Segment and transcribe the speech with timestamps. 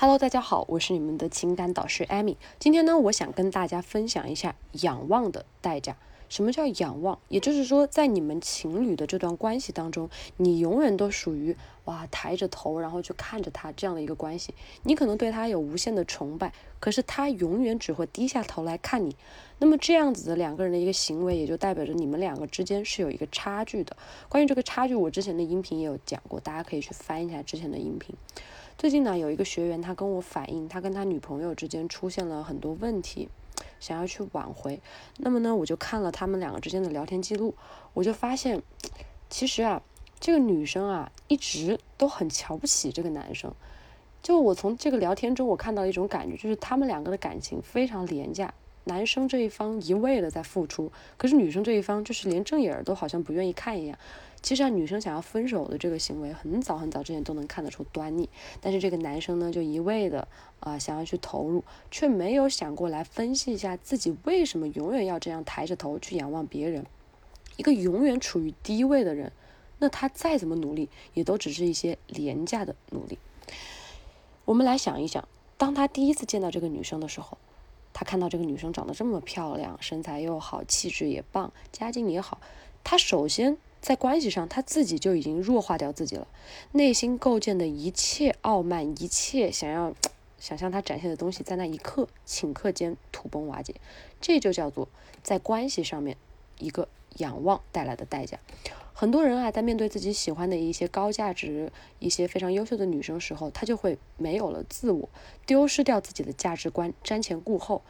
[0.00, 2.36] Hello，大家好，我是你们的情感导师 Amy。
[2.60, 5.96] 今天呢，我想跟大家分享一下仰望的代价。
[6.28, 7.18] 什么叫仰望？
[7.26, 11.56] 也就是说，在你们情侣的这段关系当中，你永远都属于
[11.86, 14.54] 哇抬着头，然后去看着他这样的一个关系。
[14.84, 19.16] 你可能对他有无限的崇拜，可是他永远只会低下头来看你。
[19.58, 23.96] 那么这样子的两个人的一个行为，也就代表着你们两个之间是有一个差距的。
[24.28, 28.14] 关于这个差距，我之前的音频也有讲过，大家可以去翻一下之前的音频。
[28.78, 33.28] 最近呢，有一个学员他跟我反映，他跟他女朋友之间出现了很多问题。
[33.80, 34.80] 想要去挽回，
[35.16, 37.56] 那么呢，我就看了他们两个之间的聊天记录，
[37.92, 38.62] 我就发现，
[39.28, 39.82] 其实啊，
[40.20, 43.52] 这个女生啊，一直都很瞧不起这个男生。
[44.22, 48.54] 就我从这个聊天中，我看到一种感觉，就是他们两个的感情非常廉价。
[48.84, 53.98] 男生这一方一味的在付出，可是女生这一方就是连正眼儿都好像不愿意看一样。
[54.40, 58.28] 其实啊，女生想要分手的这个行为，很早很早之前都能看得出端倪。
[58.60, 60.26] 但是这个男生呢，就一味的
[60.60, 66.86] 啊想要去投入，却没有想过来分析一下自己为什么永远要这样抬着头去仰望别人。
[67.56, 69.32] 一个永远处于低位的人，
[69.78, 73.18] 那他再怎么努力，也都只是一些廉价的努力。
[74.44, 77.36] 我们来想一想，当他第一次见到这个女生的时候。
[77.94, 82.38] 他看到这个女生长得这么漂亮，身材又好，气质也棒，家境也好，
[82.84, 86.26] 他首先在关系上他自己就已经弱化掉自己了，
[86.72, 89.94] 内心构建的一切傲慢，一切想要
[90.38, 93.74] 想向他展现的东西，在那一刻顷刻间土崩瓦解，
[94.20, 94.88] 这就叫做
[95.22, 96.16] 在关系上面
[96.58, 98.38] 一个仰望带来的代价。
[98.92, 105.08] 很多人啊，在面对自己喜欢的一些高价值、一些非常优秀的女生时候，他就会没有了自我，
[105.46, 107.82] 丢失掉自己的价值观，瞻前顾后，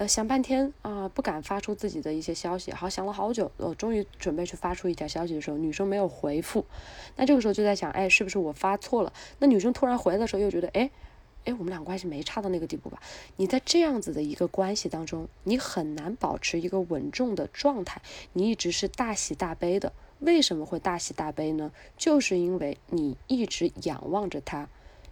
[0.00, 2.72] 呃，想半天啊，不敢发出自己的一些消息。
[2.72, 6.64] 好，想了好久，呃，终于准备去发出一条消息的时候，女生没有回复，
[7.16, 9.12] 那这个时候就在想，哎，是不是我发错了？
[9.40, 10.90] 那女生突然回来的时候，又觉得，哎，
[11.44, 12.98] 哎，我们俩关系没差到那个地步吧？
[13.36, 18.00] 你在这样子的一个关系当中，你很难保持一个稳重的状态，
[18.32, 19.92] 你一直是大喜大悲的。
[20.20, 21.72] 为什么会大喜大悲呢？
[21.98, 24.70] 就是因为你一直仰望着他，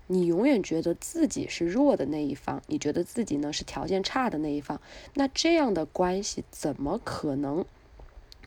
[0.09, 4.81] 你永远觉得自己是弱的那一方，你觉得自己呢是条件差的那一方，
[5.15, 7.65] 那这样的关系怎么可能？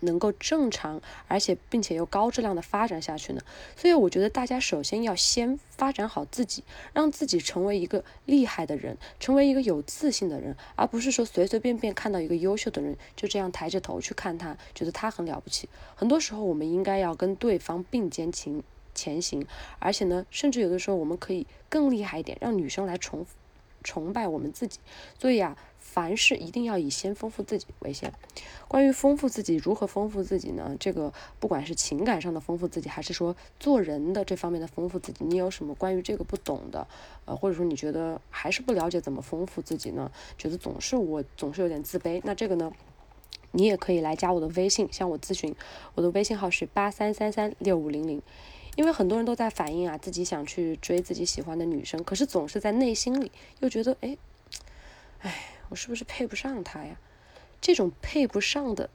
[0.04, 3.42] 能够正常，而且并且又高质量的发展下去呢？
[3.76, 15.70] 所以我觉得大家首先要先发展好自己，让自己成为一个厉害的人，成为一个有自信的人，而不是说随随便便看到一个优秀的人就这样抬着头去看他，觉得他很了不起。
[15.94, 19.46] 很多时候我们应该要跟对方并肩前前行，
[19.79, 23.25] 而且呢，甚至有的时候我们可以更厉害一点，让女生来重
[23.84, 24.79] 崇拜我们自己。
[25.19, 25.57] 所以啊。
[25.84, 28.13] 凡事一定要以先丰富自己为先。
[28.69, 30.78] 关于丰富自己，如何丰富自己呢？
[30.80, 36.88] 这个不管是情感上的丰富自己，还是说做人的这方面的丰富自己，你有什么关于这个不懂的？
[37.25, 40.09] 呃，或者说你觉得还是不了解怎么丰富自己呢？
[40.38, 42.22] 觉得总是我总是有点自卑。
[42.24, 42.72] 那这个呢，
[43.51, 45.53] 你也可以来加我的微信，向我咨询。
[45.96, 48.22] 我的微信号是八三三三六五零零。
[48.76, 54.18] 因为很多人都在反映啊，自己想去追自己喜欢的女生，可是总是在内心里又觉得，哎，
[55.20, 55.48] 哎。
[55.70, 56.98] 我是不是配不上她呀？
[57.62, 58.90] 这种配不上的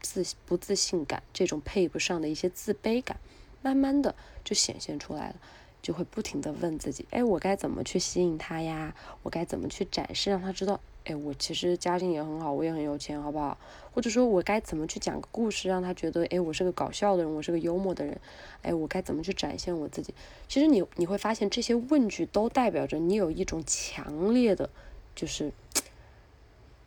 [0.00, 3.18] 自不自信感，这种配不上的一些自卑感，
[3.60, 5.34] 慢慢的就显现出来了，
[5.82, 8.94] 就会不停的问自己：哎，我该怎么去吸引他呀？
[9.22, 13.58] 我该怎么去展示，让他知道，哎，我其实家境也很好，我也很有钱，好不好？
[13.92, 18.20] 或者说，我该怎么去讲个故事，让他觉得，哎，我是个搞笑的人，我是个幽默的人，
[18.62, 20.14] 哎，我该怎么去展现我自己？
[20.48, 24.70] 其实你你会发现，这些问句都代表着你有一种强烈的，
[25.14, 25.52] 就是。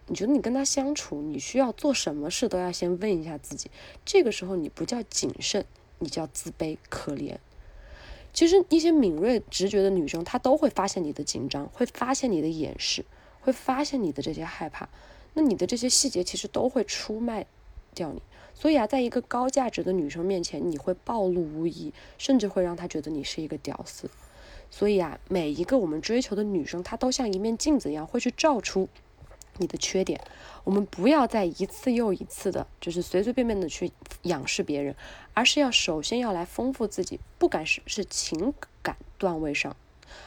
[0.07, 3.71] 你觉得你跟他相处，你需要做什么事都要先问一下自己。
[4.05, 5.65] 这个时候你不叫谨慎，
[5.97, 7.37] 你叫自卑可怜。
[8.31, 13.03] 其实一些敏锐直觉的女生，她都会发现你的紧张，会发现你的掩饰，
[13.45, 14.89] 会发现你的这些害怕。
[15.35, 17.45] 那你的这些细节其实都会出卖
[17.93, 18.21] 掉你。
[18.53, 24.09] 所以啊，在一个高价值的女生面前，你会暴露无遗，甚至会让她觉得你是一个屌丝。
[24.71, 28.89] 所以啊，每一个我们追求的女生，她都像一面镜子一样，会去照出。
[29.57, 30.19] 你的缺点，
[30.65, 33.89] 我们不要再一次又一次的，就是随随便便的去
[34.23, 34.93] 仰视别人，
[35.33, 37.21] 而是要首先要来丰富自己。
[37.37, 39.73] 不管是是情感段位上，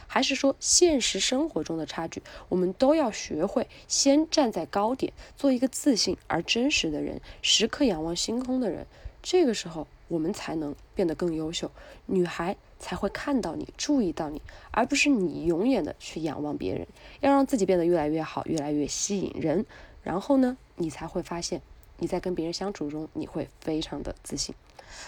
[0.07, 8.85] 还是说现实生活中的差距，我们都要学会先站在高点，做一个自信而真实的人，时刻仰望星空的人。
[9.21, 11.69] 这个时候，我们才能变得更优秀，
[12.05, 14.41] 女孩才会看到你，注意到你，
[14.71, 16.87] 而不是你永远的去仰望别人。
[17.19, 19.65] 要让自己变得越来越好，越来越吸引人，
[20.03, 21.61] 然后呢，你才会发现
[21.97, 24.55] 你在跟别人相处中，你会非常的自信。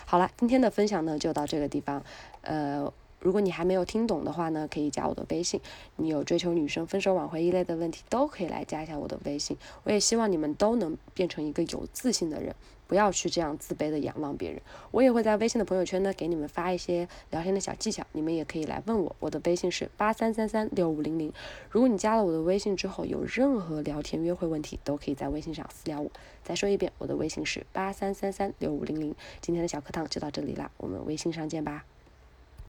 [0.06, 2.03] 好了，今天的分享呢就到这个地方，
[2.41, 2.91] 呃。
[3.21, 5.62] 如果你还没有听懂的话呢，可以加我的微信。
[5.95, 9.56] 你有追求女生、分手挽回一类的问题，都可以来加一下我的微信。
[9.83, 12.56] 我也希望你们都能变成一个有自信的人，
[12.88, 14.59] 不要去这样自卑的仰望别人。
[14.89, 19.15] 我也会在微信的朋友圈呢，给你们发一些聊天的小技巧，你们也可以来问我。
[19.19, 21.31] 我的微信是八三三三六五零零。
[21.69, 26.09] 如果你加了我的微信之后，有任何聊天约会问题，都可以在微信上私聊我。
[26.44, 29.13] 再说一遍，我的微信是八三三三六五零零。
[29.41, 31.85] 今天的小课堂就到这里啦，我们微信上见吧。